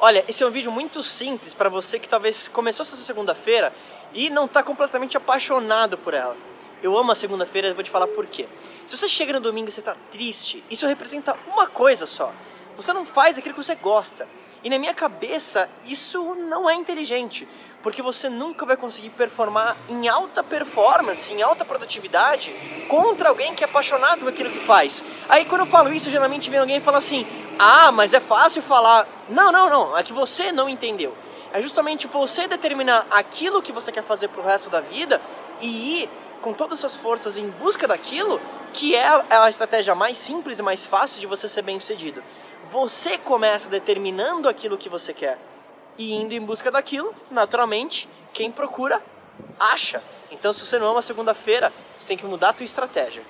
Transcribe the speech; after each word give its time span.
Olha, 0.00 0.24
esse 0.28 0.44
é 0.44 0.46
um 0.46 0.50
vídeo 0.50 0.70
muito 0.70 1.02
simples 1.02 1.52
para 1.52 1.68
você 1.68 1.98
que 1.98 2.08
talvez 2.08 2.46
começou 2.46 2.84
essa 2.84 2.94
segunda-feira 2.94 3.72
e 4.14 4.30
não 4.30 4.44
está 4.44 4.62
completamente 4.62 5.16
apaixonado 5.16 5.98
por 5.98 6.14
ela. 6.14 6.36
Eu 6.80 6.96
amo 6.96 7.10
a 7.10 7.16
segunda-feira 7.16 7.66
e 7.66 7.72
vou 7.72 7.82
te 7.82 7.90
falar 7.90 8.06
por 8.06 8.24
quê. 8.26 8.46
Se 8.86 8.96
você 8.96 9.08
chega 9.08 9.32
no 9.32 9.40
domingo 9.40 9.68
e 9.68 9.72
você 9.72 9.80
está 9.80 9.96
triste, 10.12 10.62
isso 10.70 10.86
representa 10.86 11.36
uma 11.48 11.66
coisa 11.66 12.06
só. 12.06 12.32
Você 12.76 12.92
não 12.92 13.04
faz 13.04 13.38
aquilo 13.38 13.56
que 13.56 13.64
você 13.64 13.74
gosta. 13.74 14.28
E 14.62 14.70
na 14.70 14.78
minha 14.78 14.94
cabeça, 14.94 15.68
isso 15.86 16.34
não 16.34 16.68
é 16.68 16.74
inteligente, 16.74 17.46
porque 17.82 18.02
você 18.02 18.28
nunca 18.28 18.66
vai 18.66 18.76
conseguir 18.76 19.10
performar 19.10 19.76
em 19.88 20.08
alta 20.08 20.42
performance, 20.42 21.32
em 21.32 21.42
alta 21.42 21.64
produtividade, 21.64 22.54
contra 22.88 23.28
alguém 23.28 23.54
que 23.54 23.62
é 23.62 23.66
apaixonado 23.66 24.20
por 24.20 24.28
aquilo 24.30 24.50
que 24.50 24.58
faz. 24.58 25.04
Aí 25.28 25.44
quando 25.44 25.60
eu 25.60 25.66
falo 25.66 25.92
isso, 25.92 26.10
geralmente 26.10 26.50
vem 26.50 26.58
alguém 26.58 26.78
e 26.78 26.80
fala 26.80 26.98
assim: 26.98 27.26
ah, 27.58 27.92
mas 27.92 28.14
é 28.14 28.20
fácil 28.20 28.62
falar. 28.62 29.06
Não, 29.28 29.52
não, 29.52 29.70
não, 29.70 29.96
é 29.96 30.02
que 30.02 30.12
você 30.12 30.50
não 30.50 30.68
entendeu. 30.68 31.14
É 31.52 31.62
justamente 31.62 32.06
você 32.06 32.46
determinar 32.46 33.06
aquilo 33.10 33.62
que 33.62 33.72
você 33.72 33.90
quer 33.90 34.02
fazer 34.02 34.28
pro 34.28 34.42
resto 34.42 34.68
da 34.68 34.80
vida 34.80 35.20
e 35.60 36.02
ir 36.02 36.10
com 36.40 36.52
todas 36.52 36.84
as 36.84 36.92
suas 36.92 37.02
forças 37.02 37.36
em 37.36 37.48
busca 37.50 37.86
daquilo 37.86 38.40
que 38.72 38.94
é 38.94 39.06
a 39.30 39.48
estratégia 39.48 39.94
mais 39.94 40.16
simples 40.16 40.58
e 40.58 40.62
mais 40.62 40.84
fácil 40.84 41.20
de 41.20 41.26
você 41.26 41.48
ser 41.48 41.62
bem 41.62 41.78
sucedido. 41.80 42.22
Você 42.70 43.16
começa 43.18 43.68
determinando 43.68 44.48
aquilo 44.48 44.76
que 44.76 44.88
você 44.88 45.12
quer 45.12 45.38
e 45.96 46.14
indo 46.14 46.34
em 46.34 46.40
busca 46.40 46.70
daquilo, 46.70 47.14
naturalmente, 47.30 48.08
quem 48.32 48.52
procura, 48.52 49.02
acha. 49.58 50.02
Então, 50.30 50.52
se 50.52 50.64
você 50.64 50.78
não 50.78 50.90
ama 50.90 51.02
segunda-feira, 51.02 51.72
você 51.98 52.08
tem 52.08 52.16
que 52.16 52.26
mudar 52.26 52.50
a 52.50 52.52
tua 52.52 52.64
estratégia. 52.64 53.22